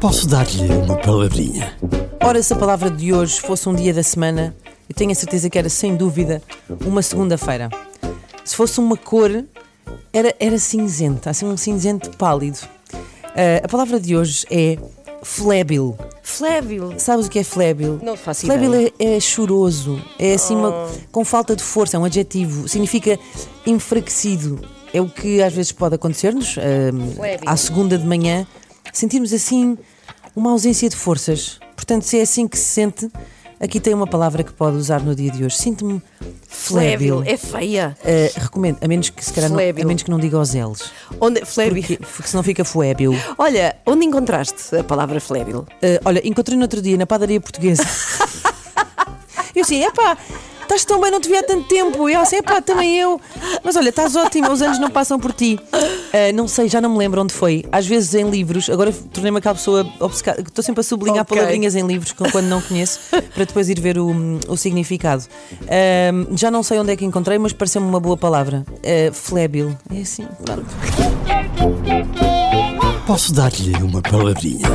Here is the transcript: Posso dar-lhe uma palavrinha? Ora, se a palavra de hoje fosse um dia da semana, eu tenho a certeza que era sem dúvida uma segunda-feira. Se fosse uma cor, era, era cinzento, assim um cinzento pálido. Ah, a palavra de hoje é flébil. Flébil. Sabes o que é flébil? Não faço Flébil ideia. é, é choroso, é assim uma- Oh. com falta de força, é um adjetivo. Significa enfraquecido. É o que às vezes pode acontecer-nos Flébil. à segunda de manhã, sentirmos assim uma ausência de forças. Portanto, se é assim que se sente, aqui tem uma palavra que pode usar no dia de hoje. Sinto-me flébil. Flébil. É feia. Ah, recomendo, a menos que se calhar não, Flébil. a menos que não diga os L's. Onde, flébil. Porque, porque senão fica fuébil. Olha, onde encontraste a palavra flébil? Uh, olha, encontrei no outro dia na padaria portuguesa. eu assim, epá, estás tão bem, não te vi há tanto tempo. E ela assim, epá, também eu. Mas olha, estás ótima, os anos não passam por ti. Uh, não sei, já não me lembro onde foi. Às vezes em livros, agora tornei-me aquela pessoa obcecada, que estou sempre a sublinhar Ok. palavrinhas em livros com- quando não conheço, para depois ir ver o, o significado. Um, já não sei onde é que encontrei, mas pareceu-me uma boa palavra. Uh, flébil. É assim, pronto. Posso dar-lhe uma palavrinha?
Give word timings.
Posso 0.00 0.26
dar-lhe 0.26 0.66
uma 0.72 0.96
palavrinha? 0.96 1.76
Ora, 2.22 2.42
se 2.42 2.52
a 2.52 2.56
palavra 2.56 2.90
de 2.90 3.12
hoje 3.12 3.40
fosse 3.40 3.68
um 3.68 3.74
dia 3.74 3.92
da 3.92 4.02
semana, 4.02 4.54
eu 4.88 4.94
tenho 4.94 5.10
a 5.10 5.14
certeza 5.14 5.48
que 5.50 5.58
era 5.58 5.68
sem 5.68 5.94
dúvida 5.96 6.42
uma 6.84 7.02
segunda-feira. 7.02 7.68
Se 8.44 8.56
fosse 8.56 8.80
uma 8.80 8.96
cor, 8.96 9.44
era, 10.12 10.34
era 10.40 10.58
cinzento, 10.58 11.28
assim 11.28 11.46
um 11.46 11.56
cinzento 11.56 12.10
pálido. 12.16 12.58
Ah, 13.24 13.64
a 13.64 13.68
palavra 13.68 14.00
de 14.00 14.16
hoje 14.16 14.46
é 14.50 14.78
flébil. 15.22 15.96
Flébil. 16.22 16.94
Sabes 16.98 17.26
o 17.26 17.30
que 17.30 17.38
é 17.38 17.44
flébil? 17.44 17.98
Não 18.02 18.16
faço 18.16 18.46
Flébil 18.46 18.72
ideia. 18.74 18.92
é, 18.98 19.16
é 19.16 19.20
choroso, 19.20 20.00
é 20.18 20.34
assim 20.34 20.54
uma- 20.56 20.70
Oh. 20.70 20.88
com 21.12 21.24
falta 21.24 21.54
de 21.54 21.62
força, 21.62 21.96
é 21.96 22.00
um 22.00 22.04
adjetivo. 22.04 22.68
Significa 22.68 23.18
enfraquecido. 23.66 24.60
É 24.92 25.00
o 25.00 25.08
que 25.08 25.42
às 25.42 25.52
vezes 25.52 25.72
pode 25.72 25.94
acontecer-nos 25.94 26.54
Flébil. 26.54 27.48
à 27.48 27.56
segunda 27.56 27.96
de 27.96 28.04
manhã, 28.04 28.46
sentirmos 28.92 29.32
assim 29.32 29.78
uma 30.34 30.50
ausência 30.50 30.88
de 30.88 30.96
forças. 30.96 31.58
Portanto, 31.76 32.02
se 32.02 32.18
é 32.18 32.22
assim 32.22 32.46
que 32.48 32.58
se 32.58 32.64
sente, 32.64 33.10
aqui 33.58 33.78
tem 33.80 33.94
uma 33.94 34.06
palavra 34.06 34.42
que 34.42 34.52
pode 34.52 34.76
usar 34.76 35.00
no 35.00 35.14
dia 35.14 35.30
de 35.30 35.44
hoje. 35.44 35.56
Sinto-me 35.56 36.02
flébil. 36.46 37.18
Flébil. 37.18 37.22
É 37.24 37.36
feia. 37.36 37.96
Ah, 38.04 38.40
recomendo, 38.40 38.78
a 38.80 38.88
menos 38.88 39.10
que 39.10 39.24
se 39.24 39.32
calhar 39.32 39.48
não, 39.48 39.56
Flébil. 39.56 39.84
a 39.84 39.86
menos 39.86 40.02
que 40.02 40.10
não 40.10 40.18
diga 40.18 40.38
os 40.38 40.54
L's. 40.54 40.90
Onde, 41.20 41.44
flébil. 41.44 41.82
Porque, 41.82 41.96
porque 41.96 42.28
senão 42.28 42.42
fica 42.42 42.64
fuébil. 42.64 43.14
Olha, 43.38 43.76
onde 43.86 44.04
encontraste 44.04 44.76
a 44.76 44.84
palavra 44.84 45.20
flébil? 45.20 45.60
Uh, 45.60 46.00
olha, 46.04 46.20
encontrei 46.26 46.56
no 46.56 46.62
outro 46.62 46.82
dia 46.82 46.96
na 46.96 47.06
padaria 47.06 47.40
portuguesa. 47.40 47.84
eu 49.54 49.62
assim, 49.62 49.82
epá, 49.84 50.16
estás 50.70 50.84
tão 50.84 51.00
bem, 51.00 51.10
não 51.10 51.20
te 51.20 51.28
vi 51.28 51.36
há 51.36 51.42
tanto 51.42 51.66
tempo. 51.66 52.08
E 52.08 52.14
ela 52.14 52.22
assim, 52.22 52.36
epá, 52.36 52.60
também 52.62 52.96
eu. 52.98 53.20
Mas 53.64 53.74
olha, 53.74 53.88
estás 53.88 54.14
ótima, 54.14 54.50
os 54.52 54.62
anos 54.62 54.78
não 54.78 54.88
passam 54.88 55.18
por 55.18 55.32
ti. 55.32 55.58
Uh, 55.74 56.32
não 56.34 56.46
sei, 56.46 56.68
já 56.68 56.80
não 56.80 56.90
me 56.90 56.98
lembro 56.98 57.20
onde 57.20 57.32
foi. 57.34 57.64
Às 57.72 57.86
vezes 57.86 58.14
em 58.14 58.28
livros, 58.30 58.70
agora 58.70 58.92
tornei-me 59.12 59.38
aquela 59.38 59.54
pessoa 59.56 59.86
obcecada, 59.98 60.42
que 60.42 60.48
estou 60.48 60.62
sempre 60.62 60.80
a 60.80 60.84
sublinhar 60.84 61.22
Ok. 61.22 61.36
palavrinhas 61.36 61.74
em 61.74 61.84
livros 61.86 62.12
com- 62.12 62.30
quando 62.30 62.46
não 62.46 62.60
conheço, 62.62 63.00
para 63.34 63.44
depois 63.44 63.68
ir 63.68 63.80
ver 63.80 63.98
o, 63.98 64.14
o 64.48 64.56
significado. 64.56 65.24
Um, 65.62 66.36
já 66.36 66.50
não 66.50 66.62
sei 66.62 66.78
onde 66.78 66.92
é 66.92 66.96
que 66.96 67.04
encontrei, 67.04 67.38
mas 67.38 67.52
pareceu-me 67.52 67.88
uma 67.88 68.00
boa 68.00 68.16
palavra. 68.16 68.64
Uh, 68.70 69.12
flébil. 69.12 69.76
É 69.94 70.02
assim, 70.02 70.26
pronto. 70.44 70.66
Posso 73.06 73.32
dar-lhe 73.32 73.74
uma 73.82 74.00
palavrinha? 74.00 74.68